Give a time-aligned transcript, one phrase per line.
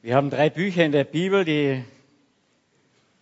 [0.00, 1.82] Wir haben drei Bücher in der Bibel, die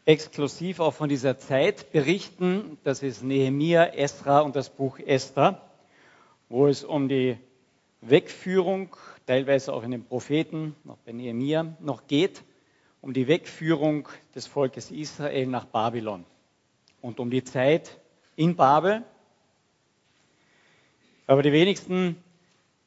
[0.04, 2.76] exklusiv auch von dieser Zeit berichten.
[2.84, 5.62] Das ist Nehemia, Esra und das Buch Esther,
[6.50, 7.39] wo es um die
[8.02, 8.95] Wegführung,
[9.25, 12.43] teilweise auch in den Propheten, noch bei Nehemia, noch geht,
[13.00, 16.27] um die Wegführung des Volkes Israel nach Babylon
[17.00, 17.98] und um die Zeit
[18.36, 19.02] in Babel.
[21.27, 22.22] Aber die wenigsten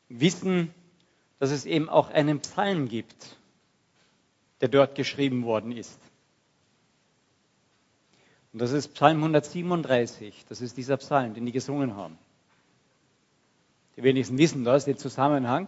[0.10, 0.76] wissen,
[1.40, 3.39] dass es eben auch einen Psalm gibt,
[4.62, 6.00] der dort geschrieben worden ist.
[8.52, 10.46] Und das ist Psalm 137.
[10.50, 12.18] Das ist dieser Psalm, den die gesungen haben.
[13.96, 15.68] Die wenigsten wissen das, den Zusammenhang.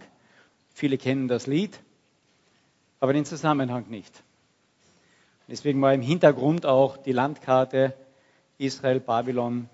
[0.74, 1.78] Viele kennen das Lied,
[2.98, 4.22] aber den Zusammenhang nicht.
[5.48, 7.94] Deswegen war im Hintergrund auch die Landkarte
[8.58, 9.68] Israel, Babylon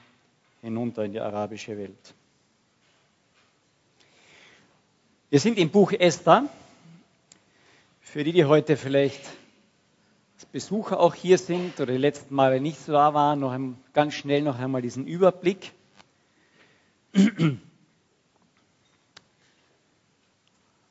[0.60, 2.15] hinunter in die arabische Welt.
[5.30, 6.48] Wir sind im Buch Esther.
[8.11, 9.21] Für die, die heute vielleicht
[10.37, 13.55] als Besucher auch hier sind oder die letzten Male nicht so da waren, noch
[13.93, 15.73] ganz schnell noch einmal diesen Überblick.
[17.13, 17.60] Man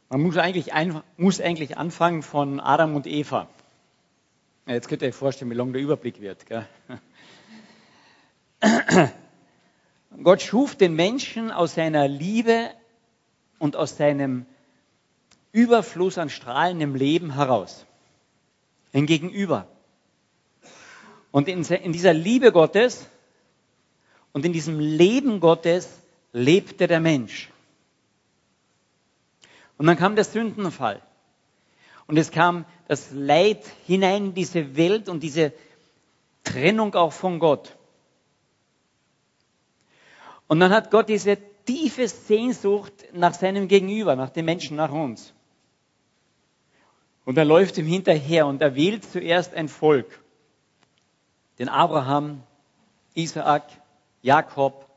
[0.10, 3.48] muss eigentlich, ein, muss eigentlich anfangen von Adam und Eva.
[4.68, 6.46] Jetzt könnt ihr euch vorstellen, wie lang der Überblick wird.
[10.22, 12.70] Gott schuf den Menschen aus seiner Liebe
[13.58, 14.46] und aus seinem
[15.58, 17.88] Überfluss an strahlendem Leben heraus.
[18.94, 19.68] Ein Gegenüber.
[21.32, 23.08] Und in, dieser Liebe Gottes
[24.34, 25.90] und in diesem Leben Gottes
[26.32, 27.50] lebte der Mensch.
[29.80, 31.02] Und dann kam der Sündenfall.
[32.06, 35.54] Und es kam das Leid hinein in diese Welt und diese
[36.44, 37.76] Trennung auch von Gott.
[40.48, 41.36] Und dann hat Gott diese
[41.66, 45.34] tiefe Sehnsucht nach seinem Gegenüber, nach den Menschen, nach uns.
[47.28, 50.08] Und er läuft ihm hinterher und er wählt zuerst ein Volk.
[51.60, 52.42] Den Abraham,
[53.16, 53.66] Isaak,
[54.22, 54.90] Jakob.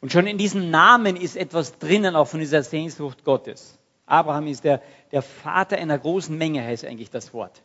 [0.00, 3.76] Und schon in diesem Namen ist etwas drinnen, auch von dieser Sehnsucht Gottes.
[4.06, 7.60] Abraham ist der, der Vater einer großen Menge, heißt eigentlich das Wort.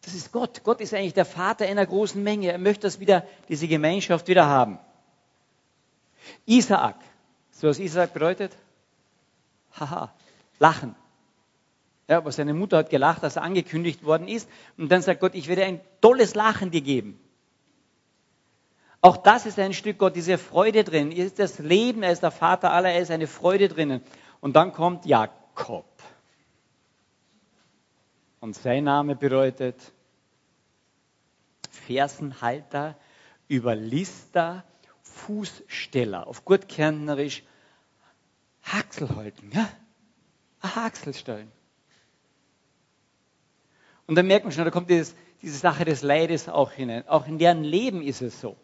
[0.00, 0.64] Das ist Gott.
[0.64, 2.52] Gott ist eigentlich der Vater einer großen Menge.
[2.52, 4.78] Er möchte das wieder, diese Gemeinschaft wieder haben.
[6.46, 6.96] Isaak.
[7.50, 8.56] So was Isaak bedeutet?
[9.78, 10.10] Haha,
[10.58, 10.94] lachen.
[12.08, 14.48] Ja, aber seine Mutter hat gelacht, als er angekündigt worden ist.
[14.78, 17.20] Und dann sagt Gott, ich werde ein tolles Lachen dir geben.
[19.00, 21.12] Auch das ist ein Stück Gott, diese Freude drin.
[21.12, 24.02] Er ist das Leben, er ist der Vater aller, er ist eine Freude drinnen.
[24.40, 25.84] Und dann kommt Jakob.
[28.40, 29.92] Und sein Name bedeutet
[31.70, 32.96] Fersenhalter,
[33.50, 34.64] Überlister,
[35.02, 36.26] Fußsteller.
[36.26, 37.42] Auf gut Kärntnerisch
[38.62, 39.50] Haxel halten,
[40.62, 40.76] ja?
[40.76, 41.50] Haxel stellen.
[44.06, 47.06] Und dann merkt man schon, da kommt dieses, diese Sache des Leides auch hinein.
[47.08, 48.56] Auch in deren Leben ist es so.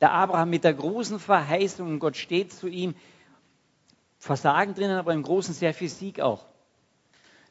[0.00, 2.94] Der Abraham mit der großen Verheißung, Gott steht zu ihm,
[4.18, 6.46] Versagen drinnen, aber im Großen sehr viel Sieg auch.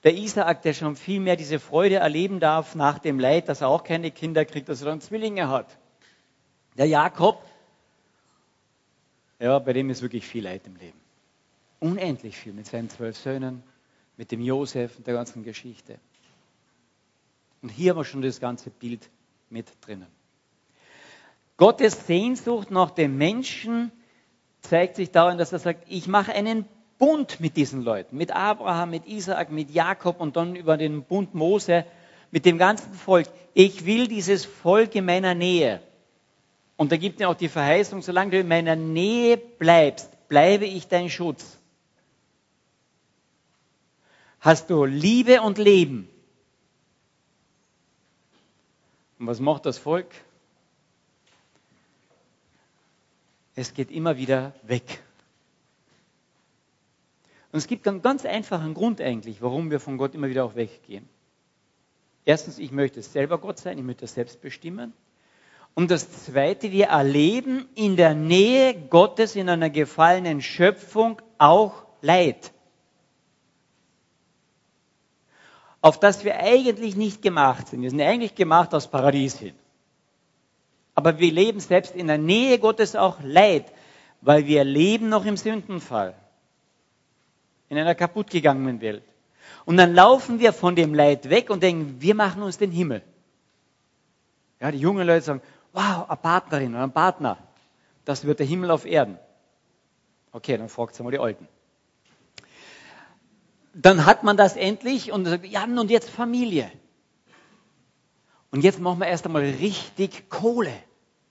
[0.04, 3.68] Der Isaak, der schon viel mehr diese Freude erleben darf nach dem Leid, dass er
[3.68, 5.78] auch keine Kinder kriegt, dass er dann Zwillinge hat.
[6.78, 7.44] Der Jakob,
[9.40, 11.00] ja, bei dem ist wirklich viel Leid im Leben.
[11.80, 13.64] Unendlich viel mit seinen zwölf Söhnen,
[14.18, 16.00] mit dem Josef und der ganzen Geschichte.
[17.62, 19.10] Und hier haben wir schon das ganze Bild
[19.50, 20.08] mit drinnen.
[21.58, 23.92] Gottes Sehnsucht nach dem Menschen
[24.62, 26.66] zeigt sich darin, dass er sagt, ich mache einen
[27.00, 31.34] Bund mit diesen Leuten, mit Abraham, mit Isaak, mit Jakob und dann über den Bund
[31.36, 31.86] Mose,
[32.32, 33.28] mit dem ganzen Volk.
[33.54, 35.82] Ich will dieses Volk in meiner Nähe.
[36.76, 40.88] Und da gibt er auch die Verheißung, solange du in meiner Nähe bleibst, bleibe ich
[40.88, 41.58] dein Schutz.
[44.40, 46.08] Hast du Liebe und Leben.
[49.20, 50.08] Und was macht das Volk?
[53.58, 55.02] es geht immer wieder weg.
[57.52, 60.56] Und es gibt einen ganz einfachen Grund eigentlich, warum wir von Gott immer wieder auch
[60.56, 61.10] weggehen.
[62.24, 64.94] Erstens, ich möchte selber Gott sein, ich möchte das selbst bestimmen.
[65.74, 72.52] Und das Zweite, wir erleben in der Nähe Gottes, in einer gefallenen Schöpfung auch Leid.
[75.82, 77.82] Auf das wir eigentlich nicht gemacht sind.
[77.82, 79.56] Wir sind eigentlich gemacht aus Paradies hin.
[80.96, 83.72] Aber wir leben selbst in der Nähe Gottes auch Leid,
[84.22, 86.16] weil wir leben noch im Sündenfall.
[87.70, 89.04] In einer kaputtgegangenen Welt.
[89.66, 93.04] Und dann laufen wir von dem Leid weg und denken, wir machen uns den Himmel.
[94.60, 95.42] Ja, die jungen Leute sagen,
[95.74, 97.38] wow, eine Partnerin oder ein Partner,
[98.06, 99.20] das wird der Himmel auf Erden.
[100.32, 101.48] Okay, dann fragt mal die Alten.
[103.80, 106.72] Dann hat man das endlich und sagt, ja, und jetzt Familie.
[108.50, 110.74] Und jetzt machen wir erst einmal richtig Kohle.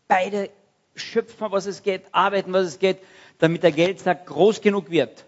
[0.06, 0.50] Beide
[0.94, 2.98] schöpfen, was es geht, arbeiten, was es geht,
[3.38, 5.26] damit der Geldsack groß genug wird.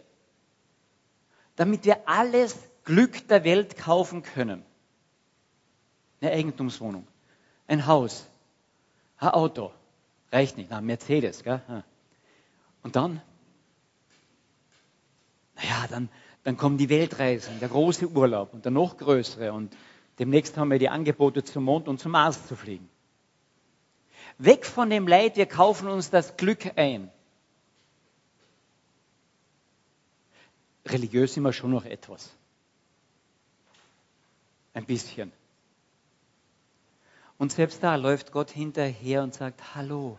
[1.57, 4.65] Damit wir alles Glück der Welt kaufen können.
[6.21, 7.07] Eine Eigentumswohnung,
[7.67, 8.27] ein Haus,
[9.19, 9.73] ein Auto.
[10.31, 11.61] Reicht nicht, na, Mercedes, gell?
[12.83, 13.21] Und dann?
[15.57, 16.09] Naja, dann,
[16.49, 19.77] dann kommen die Weltreisen, der große Urlaub und der noch größere und
[20.19, 22.89] demnächst haben wir die Angebote zum Mond und zum Mars zu fliegen.
[24.39, 27.11] Weg von dem Leid, wir kaufen uns das Glück ein.
[30.87, 32.35] Religiös wir schon noch etwas.
[34.73, 35.31] Ein bisschen.
[37.37, 40.19] Und selbst da läuft Gott hinterher und sagt, hallo,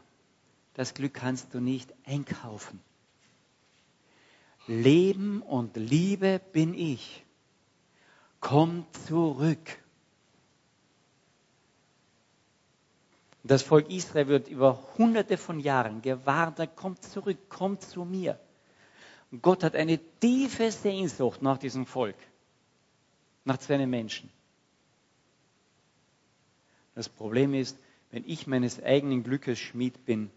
[0.75, 2.80] das Glück kannst du nicht einkaufen.
[4.69, 7.25] Leben und Liebe bin ich.
[8.39, 9.80] Komm zurück.
[13.44, 18.39] Das Volk Israel wird über hunderte von Jahren gewarnt, kommt zurück, kommt zu mir.
[19.31, 22.18] Und Gott hat eine tiefe Sehnsucht nach diesem Volk,
[23.45, 24.30] nach seinen Menschen.
[26.94, 27.75] Das Problem ist,
[28.12, 30.30] wenn ich meines eigenen Glückes Schmied bin,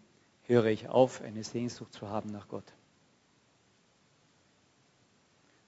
[0.46, 2.64] höre ich auf, eine Sehnsucht zu haben nach Gott.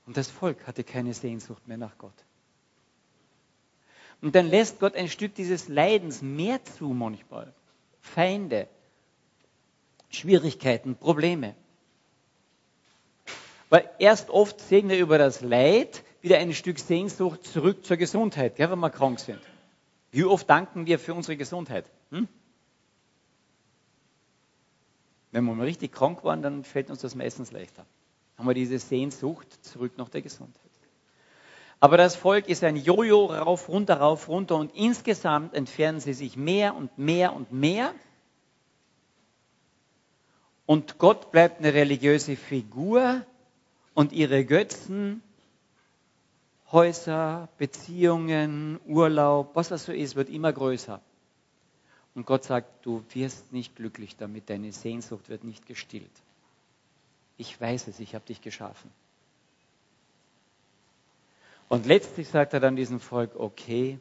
[0.07, 2.13] Und das Volk hatte keine Sehnsucht mehr nach Gott.
[4.21, 7.53] Und dann lässt Gott ein Stück dieses Leidens mehr zu manchmal.
[8.01, 8.69] Feinde,
[10.11, 11.55] Schwierigkeiten, Probleme.
[13.71, 18.57] Weil erst oft sehen wir über das Leid wieder ein Stück Sehnsucht zurück zur Gesundheit,
[18.57, 19.41] gell, wenn wir krank sind.
[20.11, 21.91] Wie oft danken wir für unsere Gesundheit?
[22.11, 22.29] Hm?
[25.33, 27.85] Wenn wir mal richtig krank waren, dann fällt uns das meistens leichter.
[28.37, 30.61] Haben wir diese Sehnsucht zurück nach der Gesundheit.
[31.81, 36.37] Aber das Volk ist ein Jojo, rauf, runter, rauf, runter und insgesamt entfernen sie sich
[36.37, 37.95] mehr und mehr und mehr.
[40.67, 43.23] Und Gott bleibt eine religiöse Figur
[43.93, 45.23] und ihre Götzen
[46.75, 51.01] Häuser, Beziehungen, Urlaub, was das so ist, wird immer größer.
[52.17, 56.11] Und Gott sagt, du wirst nicht glücklich damit, deine Sehnsucht wird nicht gestillt.
[57.37, 58.91] Ich weiß es, ich habe dich geschaffen.
[61.69, 63.99] Und letztlich sagt er dann diesem Volk, okay,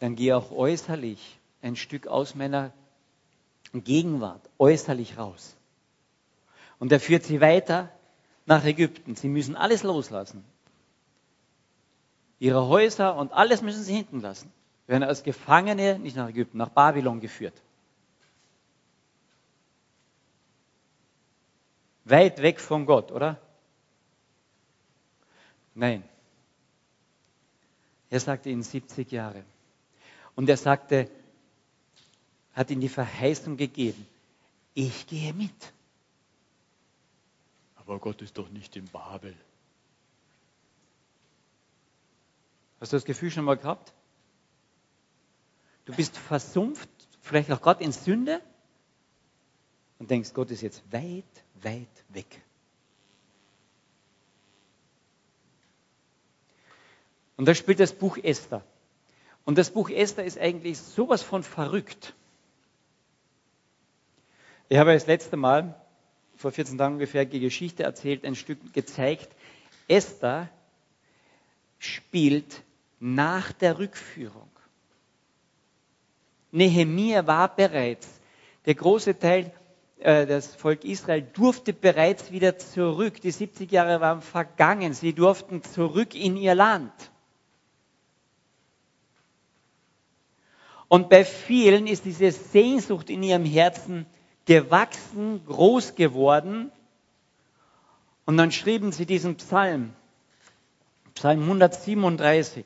[0.00, 2.72] dann geh auch äußerlich ein Stück aus meiner
[3.72, 5.56] Gegenwart, äußerlich raus.
[6.78, 7.90] Und er führt sie weiter
[8.44, 9.16] nach Ägypten.
[9.16, 10.44] Sie müssen alles loslassen.
[12.38, 14.52] Ihre Häuser und alles müssen sie hinten lassen.
[14.86, 17.54] Werden als Gefangene nicht nach Ägypten, nach Babylon geführt.
[22.08, 23.40] Weit weg von Gott, oder?
[25.74, 26.04] Nein.
[28.10, 29.44] Er sagte ihnen 70 Jahre.
[30.36, 31.10] Und er sagte,
[32.54, 34.06] hat ihnen die Verheißung gegeben,
[34.74, 35.72] ich gehe mit.
[37.74, 39.34] Aber Gott ist doch nicht in Babel.
[42.80, 43.92] Hast du das Gefühl schon mal gehabt?
[45.86, 46.88] Du bist versumpft,
[47.20, 48.40] vielleicht auch gerade in Sünde
[49.98, 51.24] und denkst, Gott ist jetzt weit,
[51.62, 52.42] weit weg.
[57.36, 58.62] Und da spielt das Buch Esther.
[59.44, 62.14] Und das Buch Esther ist eigentlich sowas von verrückt.
[64.68, 65.80] Ich habe das letzte Mal,
[66.36, 69.28] vor 14 Tagen ungefähr, die Geschichte erzählt, ein Stück gezeigt.
[69.86, 70.48] Esther
[71.78, 72.62] spielt
[72.98, 74.50] nach der Rückführung.
[76.50, 78.08] Nehemia war bereits,
[78.64, 79.52] der große Teil
[79.98, 83.20] das Volk Israel durfte bereits wieder zurück.
[83.20, 84.92] Die 70 Jahre waren vergangen.
[84.92, 86.92] Sie durften zurück in ihr Land.
[90.88, 94.06] Und bei vielen ist diese Sehnsucht in ihrem Herzen
[94.44, 96.70] gewachsen, groß geworden.
[98.24, 99.94] Und dann schrieben sie diesen Psalm,
[101.14, 102.64] Psalm 137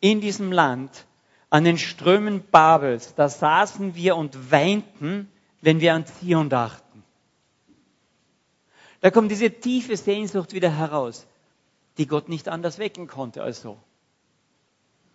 [0.00, 1.06] in diesem Land,
[1.50, 5.30] an den Strömen Babels, da saßen wir und weinten,
[5.60, 7.02] wenn wir an Zion dachten.
[9.00, 11.26] Da kommt diese tiefe Sehnsucht wieder heraus,
[11.98, 13.78] die Gott nicht anders wecken konnte als so.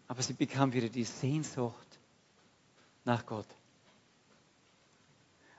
[0.07, 1.99] Aber sie bekam wieder die Sehnsucht
[3.05, 3.47] nach Gott.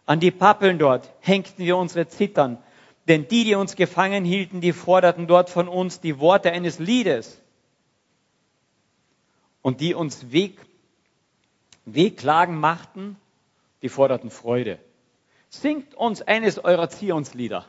[0.05, 2.59] An die Pappeln dort hängten wir unsere Zittern,
[3.09, 7.41] denn die, die uns gefangen hielten, die forderten dort von uns die Worte eines Liedes
[9.63, 10.66] und die uns Weg,
[11.87, 13.17] Wehklagen machten,
[13.81, 14.79] die forderten Freude.
[15.49, 17.65] Singt uns eines eurer Zionslieder.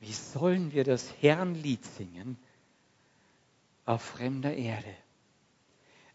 [0.00, 2.36] Wie sollen wir das Herrnlied singen
[3.86, 4.94] auf fremder Erde?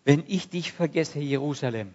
[0.03, 1.94] Wenn ich dich vergesse, Jerusalem,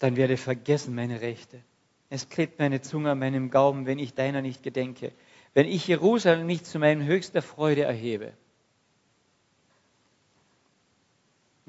[0.00, 1.60] dann werde vergessen meine Rechte.
[2.08, 5.12] Es klebt meine Zunge an meinem Gaumen, wenn ich deiner nicht gedenke.
[5.54, 8.32] Wenn ich Jerusalem nicht zu meinem höchster Freude erhebe.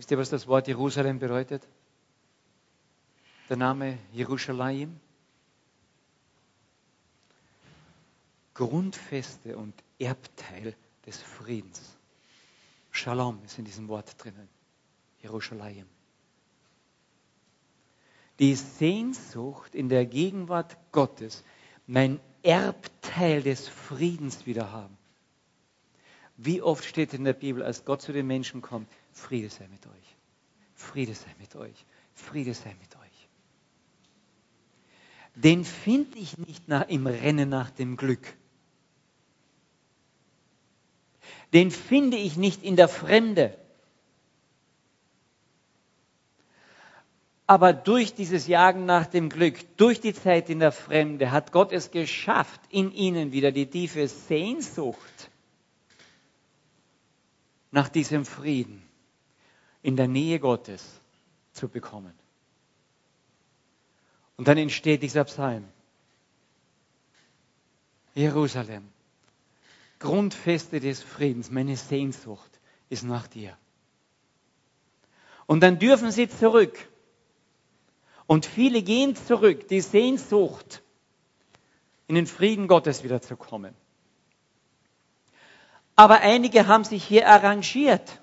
[0.02, 1.62] Wisst ihr, was das Wort Jerusalem bedeutet?
[3.50, 5.00] Der Name Jerusalem?
[8.56, 11.96] Grundfeste und Erbteil des Friedens.
[12.90, 14.50] Shalom ist in diesem Wort drinnen.
[15.22, 15.86] Jerusalem.
[18.40, 21.44] Die Sehnsucht in der Gegenwart Gottes,
[21.86, 24.98] mein Erbteil des Friedens wieder haben.
[26.38, 29.86] Wie oft steht in der Bibel, als Gott zu den Menschen kommt, Friede sei mit
[29.86, 30.16] euch.
[30.76, 31.86] Friede sei mit euch.
[32.14, 33.28] Friede sei mit euch.
[35.36, 38.36] Den finde ich nicht nach, im Rennen nach dem Glück.
[41.54, 43.58] Den finde ich nicht in der Fremde.
[47.48, 51.74] Aber durch dieses Jagen nach dem Glück, durch die Zeit in der Fremde, hat Gott
[51.74, 55.30] es geschafft, in ihnen wieder die tiefe Sehnsucht
[57.72, 58.82] nach diesem Frieden
[59.84, 60.84] in der Nähe Gottes
[61.54, 62.14] zu bekommen.
[64.38, 65.66] Und dann entsteht dieser Psalm.
[68.14, 68.88] Jerusalem,
[70.00, 72.50] Grundfeste des Friedens, meine Sehnsucht
[72.90, 73.58] ist nach dir.
[75.46, 76.88] Und dann dürfen sie zurück
[78.28, 80.82] und viele gehen zurück, die Sehnsucht,
[82.08, 83.76] in den Frieden Gottes wiederzukommen.
[85.96, 88.21] Aber einige haben sich hier arrangiert.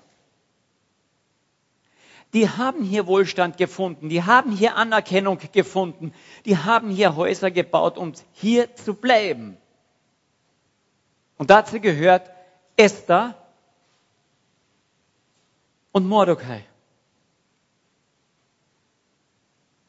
[2.33, 6.13] Die haben hier Wohlstand gefunden, die haben hier Anerkennung gefunden,
[6.45, 9.57] die haben hier Häuser gebaut, um hier zu bleiben.
[11.37, 12.29] Und dazu gehört
[12.75, 13.35] Esther
[15.91, 16.63] und Mordecai.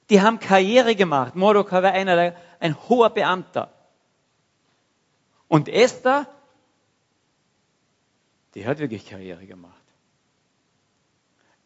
[0.09, 1.37] Die haben Karriere gemacht.
[1.37, 3.73] Mordecai war einer, ein hoher Beamter.
[5.47, 6.27] Und Esther,
[8.55, 9.80] die hat wirklich Karriere gemacht.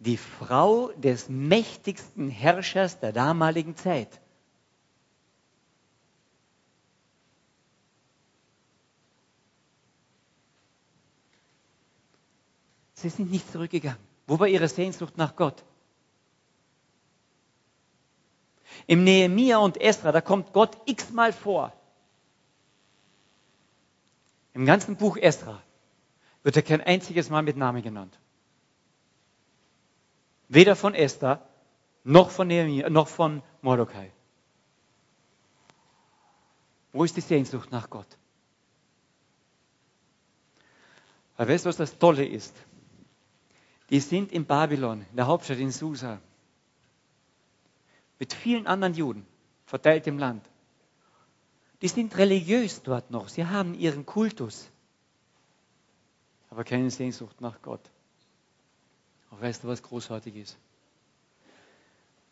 [0.05, 4.21] Die Frau des mächtigsten Herrschers der damaligen Zeit.
[12.93, 13.99] Sie sind nicht zurückgegangen.
[14.27, 15.65] Wo war ihre Sehnsucht nach Gott?
[18.87, 21.73] Im Nehemia und Esra, da kommt Gott x-mal vor.
[24.53, 25.63] Im ganzen Buch Esra
[26.43, 28.19] wird er kein einziges Mal mit Namen genannt.
[30.55, 31.45] Weder von Esther,
[32.05, 34.13] noch von Nehemia, noch von Mordecai.
[36.93, 38.07] Wo ist die Sehnsucht nach Gott?
[41.37, 42.55] Aber weißt du, was das Tolle ist?
[43.91, 46.21] Die sind in Babylon, in der Hauptstadt in Susa
[48.21, 49.27] mit vielen anderen Juden
[49.67, 50.49] verteilt im Land.
[51.83, 54.71] Die sind religiös dort noch, sie haben ihren Kultus,
[56.49, 57.91] aber keine Sehnsucht nach Gott.
[59.35, 60.57] Aber weißt du, was großartig ist?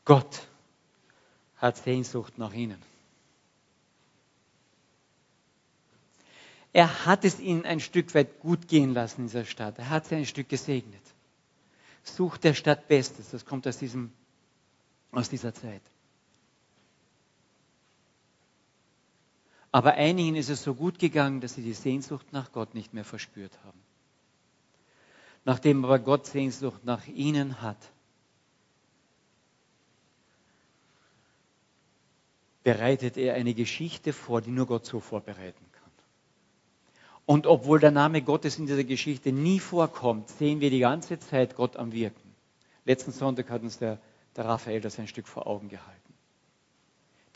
[0.05, 0.47] Gott
[1.57, 2.81] hat Sehnsucht nach ihnen.
[6.73, 9.81] Er hat es ihnen ein Stück weit gut gehen lassen in dieser Stadt.
[9.81, 11.03] Er hat sie ein Stück gesegnet.
[12.05, 13.31] Sucht der Stadt Bestes.
[13.31, 14.13] Das kommt aus diesem
[15.11, 15.83] aus dieser Zeit.
[19.73, 23.05] Aber einigen ist es so gut gegangen, dass sie die Sehnsucht nach Gott nicht mehr
[23.05, 23.83] verspürt haben.
[25.45, 27.79] Nachdem aber Gott Sehnsucht nach ihnen hat,
[32.63, 35.91] bereitet er eine Geschichte vor, die nur Gott so vorbereiten kann.
[37.27, 41.57] Und obwohl der Name Gottes in dieser Geschichte nie vorkommt, sehen wir die ganze Zeit
[41.57, 42.35] Gott am Wirken.
[42.85, 43.99] Letzten Sonntag hat uns der
[44.37, 46.15] der Raphael das ein Stück vor Augen gehalten.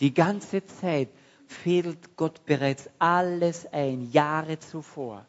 [0.00, 1.08] Die ganze Zeit
[1.46, 5.26] fädelt Gott bereits alles ein, Jahre zuvor.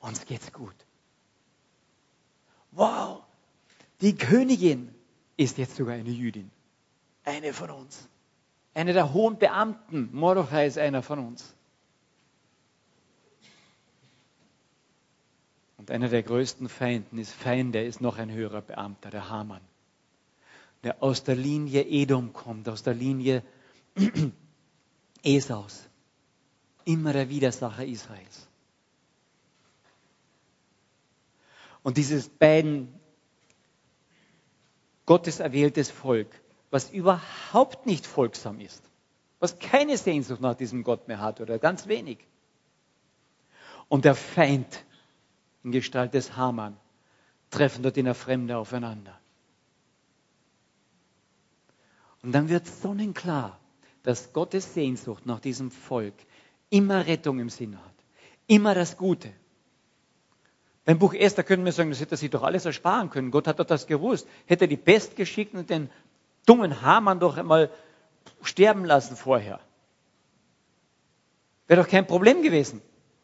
[0.00, 0.74] Uns geht's gut.
[2.72, 3.22] Wow,
[4.00, 4.94] die Königin
[5.36, 6.50] ist jetzt sogar eine Jüdin.
[7.24, 8.08] Eine von uns.
[8.74, 10.08] Eine der hohen Beamten.
[10.12, 11.54] Mordechai ist einer von uns.
[15.76, 19.62] Und einer der größten Feinden ist Feinde ist noch ein höherer Beamter, der Hamann
[20.82, 23.42] der aus der Linie Edom kommt, aus der Linie
[25.22, 25.88] Esaus.
[26.84, 28.48] Immer der Widersacher Israels.
[31.82, 32.92] Und dieses beiden
[35.06, 36.28] Gottes erwähltes Volk,
[36.70, 38.82] was überhaupt nicht folgsam ist,
[39.40, 42.18] was keine Sehnsucht nach diesem Gott mehr hat oder ganz wenig.
[43.88, 44.84] Und der Feind
[45.64, 46.76] in Gestalt des Haman
[47.50, 49.18] treffen dort in der Fremde aufeinander.
[52.22, 53.58] Und dann wird sonnenklar,
[54.04, 56.14] dass Gottes Sehnsucht nach diesem Volk
[56.70, 57.94] immer Rettung im Sinn hat.
[58.46, 59.32] Immer das Gute.
[60.84, 63.30] Beim Buch Esther können wir sagen, das hätte er sich doch alles ersparen können.
[63.30, 64.26] Gott hat doch das gewusst.
[64.46, 65.90] Hätte er die Pest geschickt und den
[66.44, 67.70] dummen Hamann doch einmal
[68.42, 69.60] sterben lassen vorher.
[71.68, 72.82] Wäre doch kein Problem gewesen,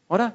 [0.09, 0.35] oder?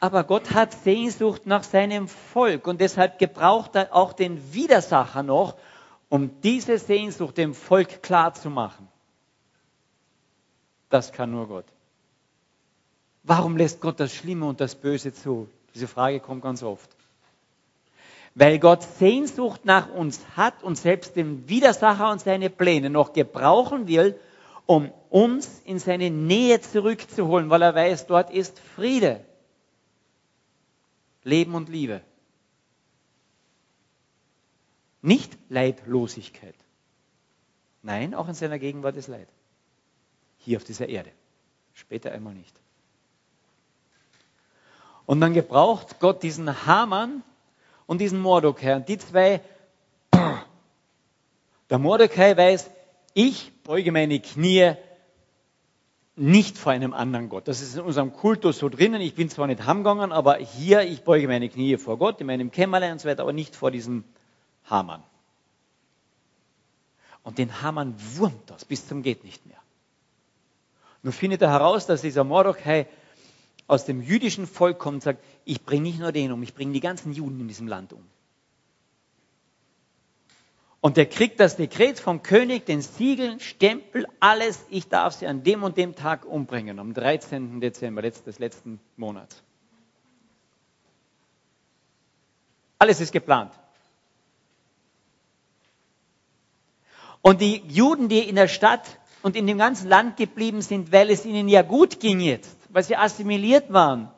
[0.00, 5.56] Aber Gott hat Sehnsucht nach seinem Volk und deshalb gebraucht er auch den Widersacher noch,
[6.08, 8.88] um diese Sehnsucht dem Volk klar zu machen.
[10.88, 11.66] Das kann nur Gott.
[13.28, 15.50] Warum lässt Gott das Schlimme und das Böse zu?
[15.74, 16.88] Diese Frage kommt ganz oft.
[18.34, 23.86] Weil Gott Sehnsucht nach uns hat und selbst den Widersacher und seine Pläne noch gebrauchen
[23.86, 24.18] will,
[24.64, 29.22] um uns in seine Nähe zurückzuholen, weil er weiß, dort ist Friede,
[31.22, 32.00] Leben und Liebe.
[35.02, 36.54] Nicht Leidlosigkeit.
[37.82, 39.28] Nein, auch in seiner Gegenwart ist Leid.
[40.38, 41.12] Hier auf dieser Erde.
[41.74, 42.58] Später einmal nicht.
[45.08, 47.22] Und dann gebraucht Gott diesen Hamann
[47.86, 48.76] und diesen Mordecai.
[48.76, 49.40] Und die zwei,
[50.12, 52.70] der Mordecai weiß,
[53.14, 54.74] ich beuge meine Knie
[56.14, 57.48] nicht vor einem anderen Gott.
[57.48, 59.00] Das ist in unserem Kultus so drinnen.
[59.00, 62.50] Ich bin zwar nicht heimgegangen, aber hier, ich beuge meine Knie vor Gott, in meinem
[62.50, 64.04] Kämmerlein und so weiter, aber nicht vor diesem
[64.66, 65.02] Hamann.
[67.22, 69.56] Und den Hamann wurmt das bis zum geht nicht mehr.
[71.02, 72.86] Nun findet er heraus, dass dieser Mordecai
[73.68, 76.72] aus dem jüdischen Volk kommt und sagt, ich bringe nicht nur den um, ich bringe
[76.72, 78.02] die ganzen Juden in diesem Land um.
[80.80, 85.42] Und der kriegt das Dekret vom König, den Siegel, Stempel, alles, ich darf sie an
[85.42, 87.60] dem und dem Tag umbringen, am 13.
[87.60, 89.42] Dezember des letzten Monats.
[92.78, 93.52] Alles ist geplant.
[97.22, 101.10] Und die Juden, die in der Stadt und in dem ganzen Land geblieben sind, weil
[101.10, 104.10] es ihnen ja gut ging jetzt, weil sie assimiliert waren,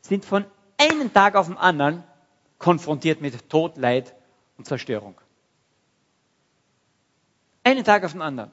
[0.00, 0.44] sind von
[0.78, 2.04] einem Tag auf den anderen
[2.58, 4.14] konfrontiert mit Tod, Leid
[4.56, 5.20] und Zerstörung.
[7.64, 8.52] Einen Tag auf den anderen.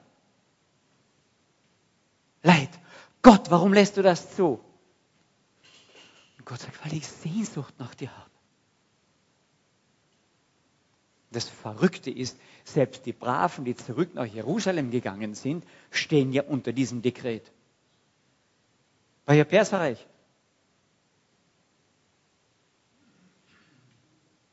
[2.42, 2.70] Leid.
[3.22, 4.60] Gott, warum lässt du das zu?
[6.38, 8.30] Und Gott sagt, weil ich Sehnsucht nach dir habe.
[11.30, 16.72] Das Verrückte ist, selbst die Braven, die zurück nach Jerusalem gegangen sind, stehen ja unter
[16.72, 17.50] diesem Dekret.
[19.24, 20.06] Bei ihr Perserreich.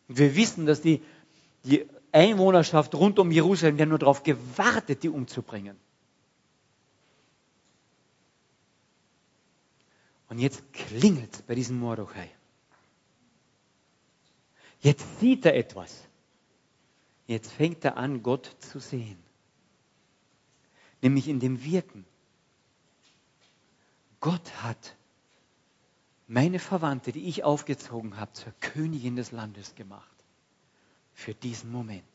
[0.08, 1.02] Und wir wissen, dass die,
[1.64, 5.78] die Einwohnerschaft rund um Jerusalem ja nur darauf gewartet, die umzubringen.
[10.28, 12.30] Und jetzt klingelt es bei diesem Mordechai.
[14.80, 16.08] Jetzt sieht er etwas.
[17.28, 19.18] Jetzt fängt er an, Gott zu sehen.
[21.02, 22.06] Nämlich in dem Wirken.
[24.22, 24.96] Gott hat
[26.28, 30.08] meine Verwandte, die ich aufgezogen habe, zur Königin des Landes gemacht.
[31.14, 32.06] Für diesen Moment.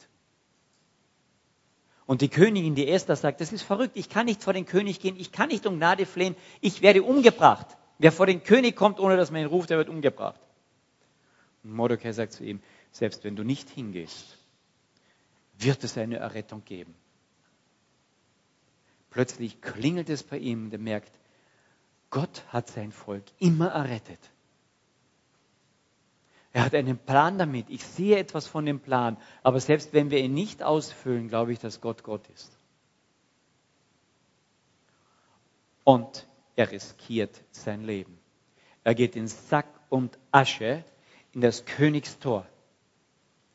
[2.07, 5.01] Und die Königin, die Esther sagt, das ist verrückt, ich kann nicht vor den König
[5.01, 7.67] gehen, ich kann nicht um Gnade flehen, ich werde umgebracht.
[7.99, 10.41] Wer vor den König kommt, ohne dass man ihn ruft, der wird umgebracht.
[11.65, 14.39] Und Mordecai sagt zu ihm, selbst wenn du nicht hingehst,
[15.59, 16.95] wird es eine Errettung geben.
[19.11, 21.13] Plötzlich klingelt es bei ihm und er merkt,
[22.17, 24.19] Gott hat sein Volk immer errettet.
[26.55, 27.69] Er hat einen Plan damit.
[27.69, 29.19] Ich sehe etwas von dem Plan.
[29.43, 32.57] Aber selbst wenn wir ihn nicht ausfüllen, glaube ich, dass Gott Gott ist.
[35.85, 36.27] Und
[36.57, 38.19] er riskiert sein Leben.
[38.83, 40.87] Er geht in Sack und Asche
[41.35, 42.47] in das Königstor.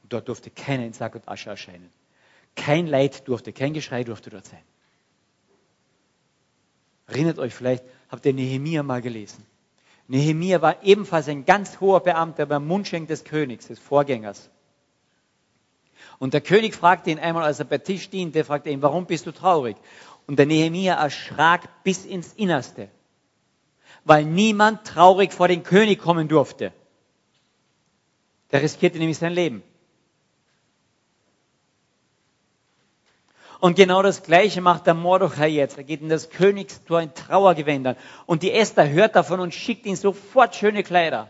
[0.03, 1.91] Dort durfte keiner in Sack und Asche erscheinen.
[2.55, 4.61] Kein Leid durfte, kein Geschrei durfte dort sein.
[7.11, 9.45] Erinnert euch vielleicht, habt ihr Nehemia mal gelesen?
[10.07, 14.49] Nehemia war ebenfalls ein ganz hoher Beamter beim Mundschenk des Königs, des Vorgängers.
[16.19, 19.25] Und der König fragte ihn einmal, als er bei Tisch diente, fragte ihn, warum bist
[19.25, 19.75] du traurig?
[20.25, 22.87] Und der Nehemia erschrak bis ins Innerste,
[24.05, 26.71] weil niemand traurig vor den König kommen durfte.
[28.51, 29.63] Der riskierte nämlich sein Leben.
[33.61, 35.77] Und genau das Gleiche macht der Mordechai jetzt.
[35.77, 37.95] Er geht in das Königstor in Trauergewändern.
[38.25, 41.29] Und die Esther hört davon und schickt ihm sofort schöne Kleider.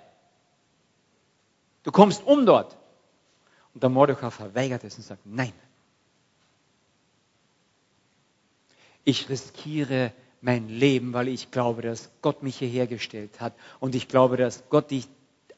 [1.84, 2.78] Du kommst um dort.
[3.74, 5.52] Und der Mordechai verweigert es und sagt, nein.
[9.04, 14.08] Ich riskiere mein Leben, weil ich glaube, dass Gott mich hierher gestellt hat und ich
[14.08, 15.08] glaube, dass Gott dich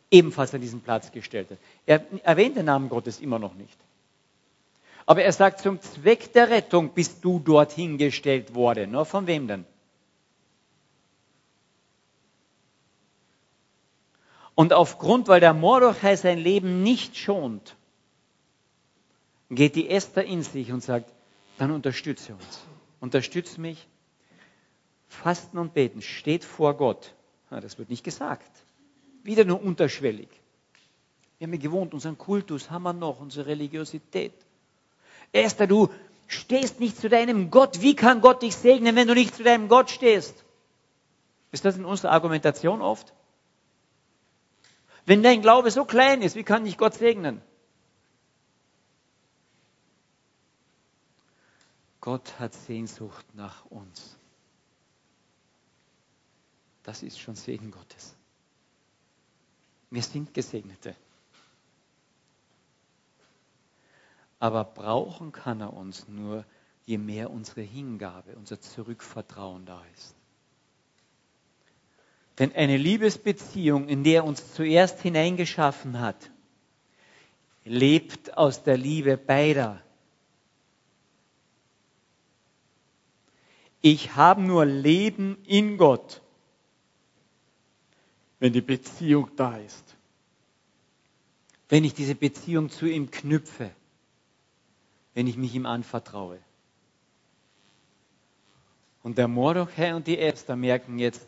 [0.09, 1.57] ebenfalls an diesen Platz gestellt hat.
[1.85, 3.77] Er erwähnt den Namen Gottes immer noch nicht.
[5.05, 8.91] Aber er sagt, zum Zweck der Rettung bist du dorthin gestellt worden.
[8.91, 9.65] Nur von wem denn?
[14.55, 17.75] Und aufgrund, weil der Mordechai sein Leben nicht schont,
[19.49, 21.11] geht die Esther in sich und sagt,
[21.57, 22.63] dann unterstütze uns.
[22.99, 23.87] Unterstütze mich.
[25.07, 27.13] Fasten und beten steht vor Gott.
[27.49, 28.65] Das wird nicht gesagt.
[29.23, 30.29] Wieder nur unterschwellig.
[31.37, 34.33] Wir haben ja gewohnt, unseren Kultus haben wir noch, unsere Religiosität.
[35.33, 35.89] Esther, du
[36.27, 37.81] stehst nicht zu deinem Gott.
[37.81, 40.45] Wie kann Gott dich segnen, wenn du nicht zu deinem Gott stehst?
[41.51, 43.13] Ist das in unserer Argumentation oft?
[45.05, 47.41] Wenn dein Glaube so klein ist, wie kann ich Gott segnen?
[51.99, 54.17] Gott hat Sehnsucht nach uns.
[56.83, 58.13] Das ist schon Segen Gottes.
[59.89, 60.95] Wir sind Gesegnete.
[64.43, 66.43] Aber brauchen kann er uns nur,
[66.83, 70.17] je mehr unsere Hingabe, unser Zurückvertrauen da ist.
[72.39, 76.29] Denn eine Liebesbeziehung, in der er uns zuerst hineingeschaffen hat,
[77.63, 79.81] lebt aus der Liebe beider.
[83.79, 86.21] Ich habe nur Leben in Gott,
[88.39, 89.95] wenn die Beziehung da ist.
[91.69, 93.71] Wenn ich diese Beziehung zu ihm knüpfe,
[95.13, 96.39] wenn ich mich ihm anvertraue.
[99.03, 101.27] Und der Mordechai und die Esther merken jetzt,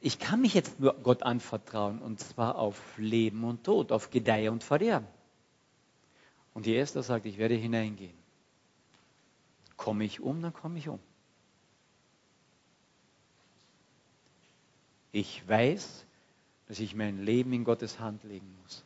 [0.00, 4.50] ich kann mich jetzt nur Gott anvertrauen und zwar auf Leben und Tod, auf Gedeihe
[4.50, 5.06] und Verderben.
[6.54, 8.16] Und die Esther sagt, ich werde hineingehen.
[9.76, 10.98] Komme ich um, dann komme ich um.
[15.12, 16.04] Ich weiß,
[16.68, 18.84] dass ich mein Leben in Gottes Hand legen muss.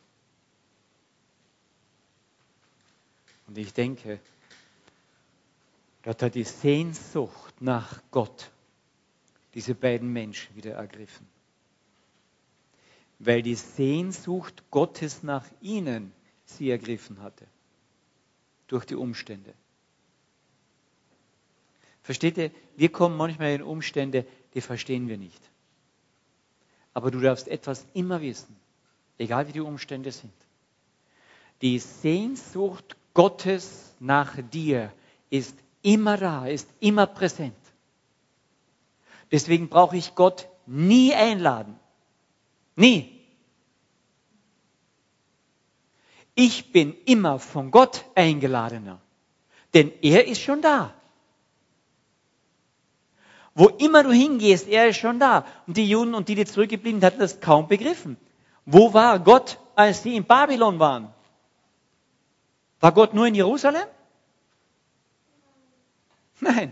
[3.47, 4.19] Und ich denke,
[6.03, 8.51] dort hat die Sehnsucht nach Gott
[9.53, 11.27] diese beiden Menschen wieder ergriffen.
[13.19, 16.11] Weil die Sehnsucht Gottes nach ihnen
[16.45, 17.47] sie ergriffen hatte.
[18.67, 19.53] Durch die Umstände.
[22.03, 22.51] Versteht ihr?
[22.75, 25.41] Wir kommen manchmal in Umstände, die verstehen wir nicht.
[26.93, 28.55] Aber du darfst etwas immer wissen,
[29.17, 30.33] egal wie die Umstände sind.
[31.61, 34.93] Die Sehnsucht Gottes nach dir
[35.31, 37.57] ist immer da, ist immer präsent.
[39.31, 41.79] Deswegen brauche ich Gott nie einladen.
[42.75, 43.19] Nie.
[46.35, 49.01] Ich bin immer von Gott eingeladener.
[49.73, 50.93] Denn er ist schon da.
[53.55, 55.43] Wo immer du hingehst, er ist schon da.
[55.65, 58.15] Und die Juden und die, die zurückgeblieben hatten das kaum begriffen.
[58.67, 61.16] Wo war Gott, als sie in Babylon waren?
[62.79, 63.87] War Gott nur in Jerusalem?
[66.39, 66.71] Nein.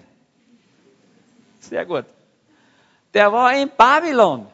[1.59, 2.05] Sehr gut
[3.15, 4.45] der war in Babylon.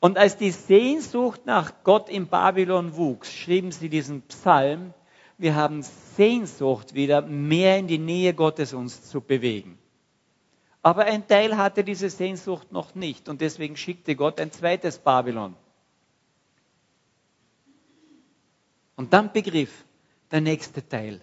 [0.00, 4.94] Und als die Sehnsucht nach Gott in Babylon wuchs, schrieben sie diesen Psalm,
[5.36, 9.78] wir haben Sehnsucht, wieder mehr in die Nähe Gottes uns zu bewegen.
[10.82, 15.56] Aber ein Teil hatte diese Sehnsucht noch nicht und deswegen schickte Gott ein zweites Babylon.
[18.98, 19.84] Und dann begriff
[20.32, 21.20] der nächste Teil.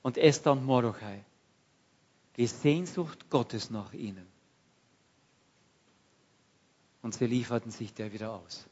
[0.00, 1.22] Und Esther und Mordechai
[2.38, 4.26] die Sehnsucht Gottes nach ihnen.
[7.02, 8.66] Und sie lieferten sich der wieder aus.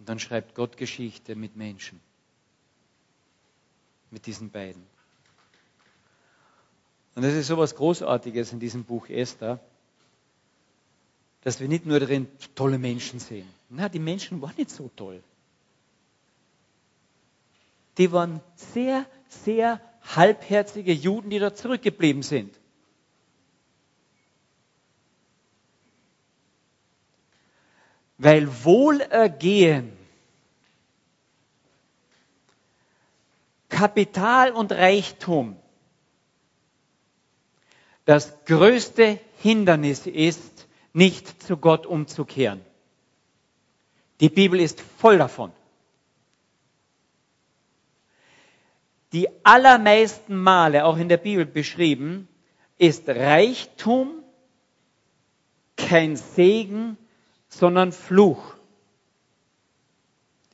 [0.00, 2.00] Und dann schreibt Gott Geschichte mit Menschen.
[4.10, 4.84] Mit diesen beiden.
[7.14, 9.60] Und es ist so etwas Großartiges in diesem Buch Esther,
[11.48, 13.48] dass wir nicht nur darin tolle Menschen sehen.
[13.70, 15.22] Na, die Menschen waren nicht so toll.
[17.96, 22.54] Die waren sehr, sehr halbherzige Juden, die da zurückgeblieben sind.
[28.18, 29.96] Weil Wohlergehen,
[33.70, 35.56] Kapital und Reichtum
[38.04, 40.67] das größte Hindernis ist,
[40.98, 42.60] nicht zu Gott umzukehren.
[44.20, 45.52] Die Bibel ist voll davon.
[49.12, 52.28] die allermeisten Male auch in der Bibel beschrieben,
[52.76, 54.22] ist Reichtum
[55.76, 56.96] kein Segen,
[57.48, 58.54] sondern Fluch.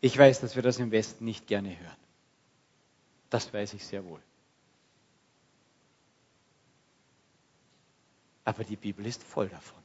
[0.00, 1.96] Ich weiß, dass wir das im Westen nicht gerne hören.
[3.30, 4.20] Das weiß ich sehr wohl.
[8.44, 9.84] Aber die Bibel ist voll davon.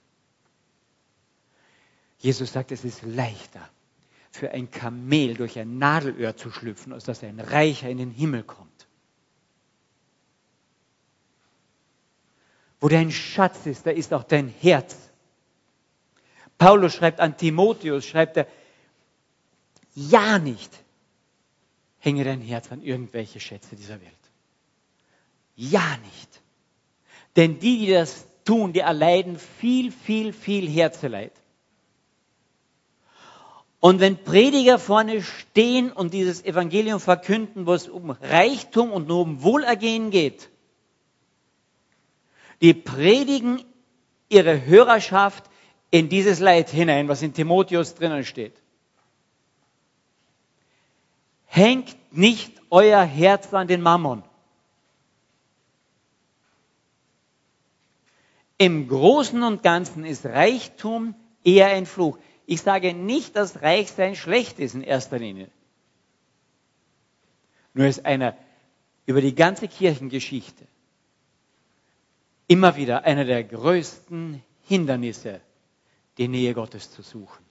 [2.20, 3.68] Jesus sagt, es ist leichter
[4.32, 8.44] für ein Kamel durch ein Nadelöhr zu schlüpfen, als dass ein Reicher in den Himmel
[8.44, 8.88] kommt.
[12.80, 14.96] Wo dein Schatz ist, da ist auch dein Herz.
[16.58, 18.48] Paulus schreibt an Timotheus, schreibt er,
[19.96, 20.72] ja nicht
[22.00, 24.14] hänge dein Herz an irgendwelche Schätze dieser Welt.
[25.56, 26.42] Ja nicht.
[27.36, 31.34] Denn die, die das tun, die erleiden viel, viel, viel Herzeleid.
[33.80, 39.22] Und wenn Prediger vorne stehen und dieses Evangelium verkünden, wo es um Reichtum und nur
[39.22, 40.50] um Wohlergehen geht,
[42.62, 43.64] die predigen
[44.28, 45.46] ihre Hörerschaft
[45.92, 48.62] in dieses Leid hinein, was in Timotheus drinnen steht.
[51.46, 54.24] Hängt nicht euer Herz an den Mammon.
[58.58, 61.16] Im Großen und Ganzen ist Reichtum
[61.46, 62.18] eher ein Fluch.
[62.52, 65.52] Ich sage nicht, dass Reichsein schlecht ist in erster Linie.
[67.76, 68.36] Nur ist einer
[69.06, 70.66] über die ganze Kirchengeschichte
[72.48, 75.42] immer wieder einer der größten Hindernisse,
[76.18, 77.46] die Nähe Gottes zu suchen.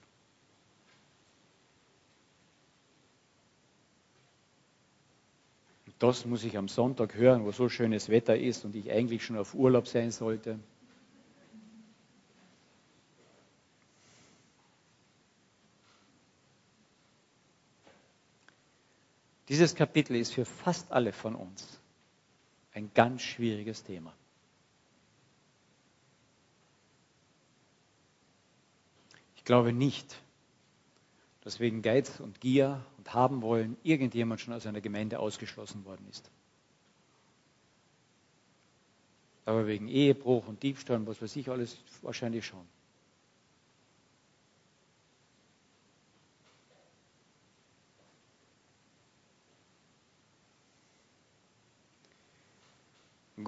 [5.97, 9.37] Das muss ich am Sonntag hören, wo so schönes Wetter ist und ich eigentlich schon
[9.37, 10.59] auf Urlaub sein sollte.
[19.49, 21.79] Dieses Kapitel ist für fast alle von uns
[22.73, 24.13] ein ganz schwieriges Thema.
[29.35, 30.21] Ich glaube nicht,
[31.41, 36.05] dass wegen Geiz und Gier und haben wollen irgendjemand schon aus einer Gemeinde ausgeschlossen worden
[36.11, 36.29] ist.
[39.45, 42.67] Aber wegen Ehebruch und Diebstahl und was weiß ich alles wahrscheinlich schon.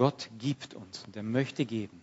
[0.01, 2.01] Gott gibt uns und er möchte geben.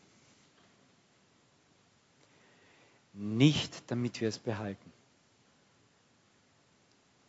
[3.13, 4.93] Nicht, damit wir es behalten,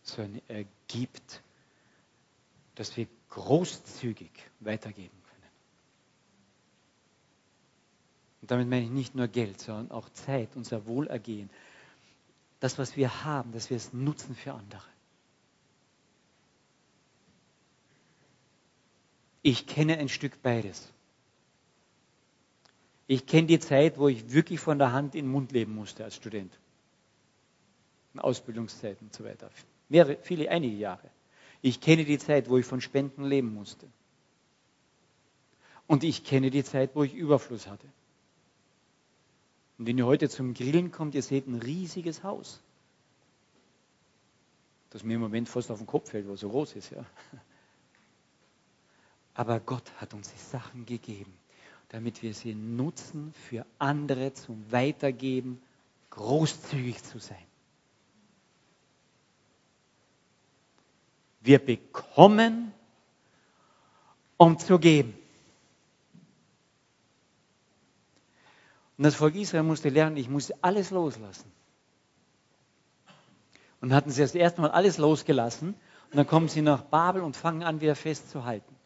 [0.03, 1.41] sondern er gibt,
[2.75, 4.29] dass wir großzügig
[4.59, 5.51] weitergeben können.
[8.43, 11.49] Und damit meine ich nicht nur Geld, sondern auch Zeit, unser Wohlergehen.
[12.59, 14.85] Das, was wir haben, dass wir es nutzen für andere.
[19.41, 20.91] Ich kenne ein Stück beides.
[23.07, 26.03] Ich kenne die Zeit, wo ich wirklich von der Hand in den Mund leben musste
[26.03, 26.57] als Student.
[28.17, 29.49] Ausbildungszeiten und so weiter.
[29.87, 31.09] Mehrere, viele, einige Jahre.
[31.61, 33.87] Ich kenne die Zeit, wo ich von Spenden leben musste.
[35.87, 37.87] Und ich kenne die Zeit, wo ich Überfluss hatte.
[39.77, 42.61] Und wenn ihr heute zum Grillen kommt, ihr seht ein riesiges Haus.
[44.91, 46.91] Das mir im Moment fast auf den Kopf fällt, weil es so groß ist.
[46.91, 47.05] Ja.
[49.39, 51.33] Aber Gott hat uns die Sachen gegeben,
[51.87, 55.61] damit wir sie nutzen, für andere zum Weitergeben,
[56.09, 57.45] großzügig zu sein.
[61.39, 62.73] Wir bekommen,
[64.35, 65.17] um zu geben.
[68.97, 71.49] Und das Volk Israel musste lernen, ich musste alles loslassen.
[73.79, 75.75] Und hatten sie das erste Mal alles losgelassen.
[76.11, 78.78] Und dann kommen sie nach Babel und fangen an, wieder festzuhalten.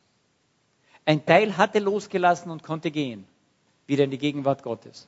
[1.06, 3.28] Ein Teil hatte losgelassen und konnte gehen,
[3.88, 5.08] wieder in die Gegenwart Gottes.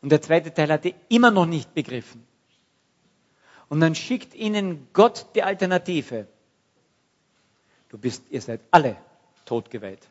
[0.00, 2.26] Und der zweite Teil hatte immer noch nicht begriffen.
[3.68, 6.26] Und dann schickt ihnen Gott die Alternative.
[7.88, 8.96] Du bist, ihr seid alle
[9.44, 10.06] totgeweiht.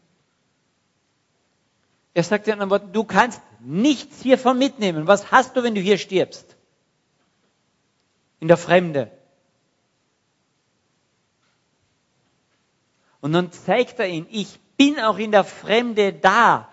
[2.14, 5.08] Er sagt in anderen Worten, du kannst nichts hiervon mitnehmen.
[5.08, 6.56] Was hast du, wenn du hier stirbst?
[8.40, 9.12] In der Fremde.
[13.20, 16.70] Und dann zeigt er ihn, ich bin auch in der Fremde da.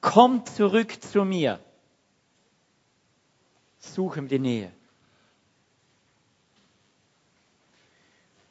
[0.00, 1.60] Komm zurück zu mir.
[3.78, 4.72] Suche ihm die Nähe.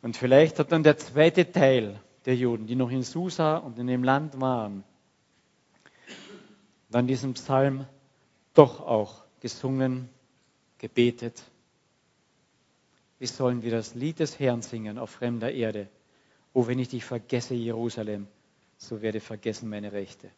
[0.02, 3.88] Und vielleicht hat dann der zweite Teil der Juden, die noch in Susa und in
[3.88, 4.84] dem Land waren,
[6.90, 7.86] dann diesen Psalm
[8.54, 10.10] doch auch gesungen,
[10.78, 11.42] gebetet.
[13.20, 15.88] Wie sollen wir das Lied des Herrn singen auf fremder Erde?
[16.54, 18.28] Oh, wenn ich dich vergesse, Jerusalem,
[18.82, 20.32] so werde vergessen meine Rechte.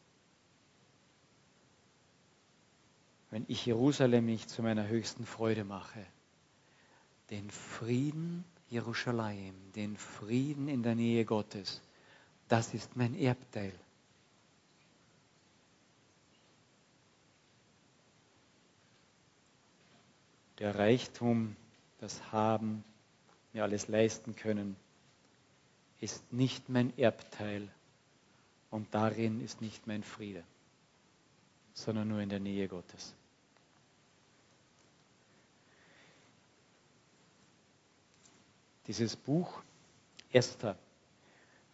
[3.31, 6.05] Wenn ich Jerusalem nicht zu meiner höchsten Freude mache,
[7.29, 11.81] den Frieden Jerusalem, den Frieden in der Nähe Gottes.
[12.49, 13.73] Das ist mein Erbteil.
[20.59, 21.55] Der Reichtum,
[21.99, 22.83] das Haben,
[23.53, 24.75] mir alles leisten können,
[26.01, 27.69] ist nicht mein Erbteil
[28.73, 30.43] und darin ist nicht mein Friede,
[31.75, 33.13] sondern nur in der Nähe Gottes.
[38.87, 39.61] Dieses Buch
[40.31, 40.75] Esther,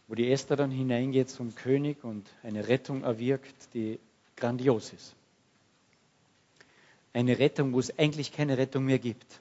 [0.10, 3.98] wo die Esther dann hineingeht zum König und eine Rettung erwirkt, die
[4.36, 5.16] grandios ist.
[7.14, 9.40] Eine Rettung, wo es eigentlich keine Rettung mehr gibt.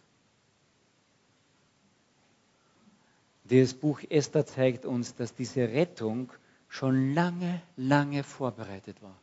[3.51, 6.31] Dieses Buch Esther zeigt uns, dass diese Rettung
[6.69, 9.19] schon lange, lange vorbereitet war.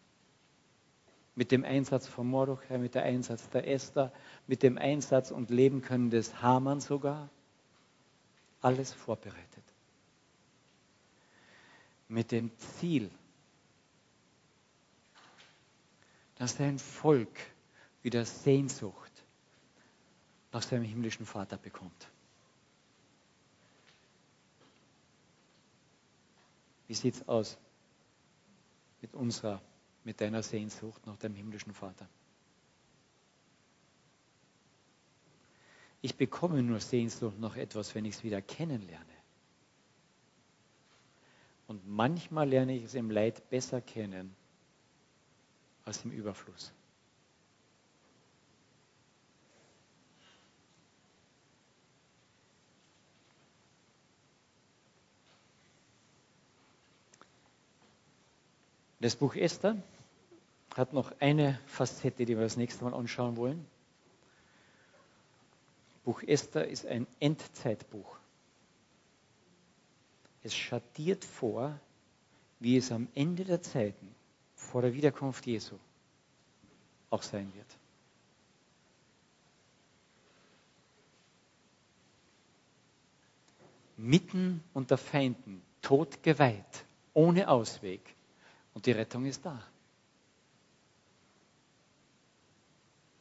[1.35, 4.11] Mit dem Einsatz von Mordechai, mit dem Einsatz der Esther,
[4.47, 7.29] mit dem Einsatz und Leben können des Haman sogar.
[8.61, 9.63] Alles vorbereitet.
[12.07, 13.11] Mit dem Ziel,
[16.35, 17.37] dass sein Volk
[18.01, 19.11] wieder Sehnsucht
[20.51, 22.07] nach seinem himmlischen Vater bekommt.
[26.87, 27.57] Wie sieht es aus
[29.01, 29.61] mit unserer,
[30.03, 32.07] mit deiner Sehnsucht nach deinem himmlischen Vater?
[36.01, 39.05] Ich bekomme nur Sehnsucht nach etwas, wenn ich es wieder kennenlerne.
[41.67, 44.35] Und manchmal lerne ich es im Leid besser kennen
[45.83, 46.71] als im Überfluss.
[59.05, 59.77] Das Buch Esther
[60.73, 63.63] hat noch eine Facette, die wir das nächste Mal anschauen wollen.
[66.03, 68.17] Buch Esther ist ein Endzeitbuch.
[70.41, 71.79] Es schattiert vor,
[72.59, 74.15] wie es am Ende der Zeiten
[74.55, 75.75] vor der Wiederkunft Jesu
[77.11, 77.77] auch sein wird.
[83.97, 88.14] Mitten unter Feinden, totgeweiht, ohne Ausweg,
[88.75, 89.65] und die Rettung ist da.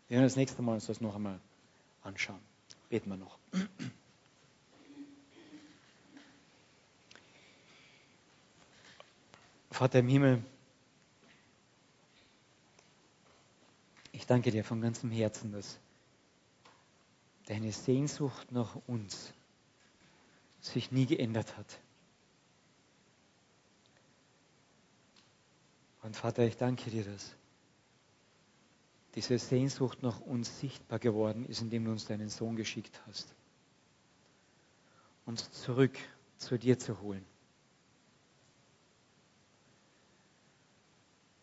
[0.08, 1.40] Wir werden das nächste Mal uns das noch einmal
[2.02, 2.40] anschauen.
[2.90, 3.38] Beten wir noch.
[9.70, 10.44] Vater im Himmel,
[14.12, 15.78] ich danke dir von ganzem Herzen, dass
[17.46, 19.32] deine Sehnsucht nach uns
[20.60, 21.80] sich nie geändert hat.
[26.04, 27.34] Und Vater, ich danke dir, dass
[29.14, 33.34] diese Sehnsucht nach uns sichtbar geworden ist, indem du uns deinen Sohn geschickt hast.
[35.24, 35.96] Uns zurück
[36.36, 37.24] zu dir zu holen.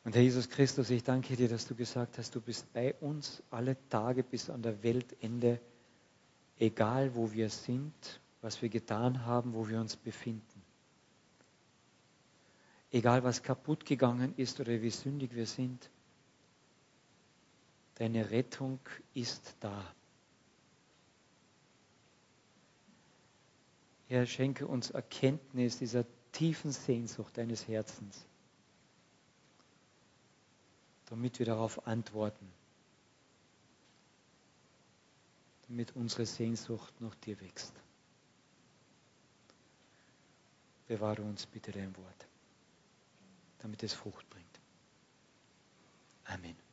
[0.04, 3.42] Und Herr Jesus Christus, ich danke dir, dass du gesagt hast, du bist bei uns
[3.50, 5.60] alle Tage bis an der Weltende,
[6.60, 10.51] egal wo wir sind, was wir getan haben, wo wir uns befinden
[12.92, 15.90] egal was kaputt gegangen ist oder wie sündig wir sind,
[17.96, 18.80] deine Rettung
[19.14, 19.94] ist da.
[24.08, 28.26] Herr, schenke uns Erkenntnis dieser tiefen Sehnsucht deines Herzens,
[31.06, 32.52] damit wir darauf antworten,
[35.70, 37.74] damit unsere Sehnsucht nach dir wächst.
[40.88, 42.31] Bewahre uns bitte dein Wort
[43.62, 44.60] damit es Frucht bringt.
[46.26, 46.71] Amen.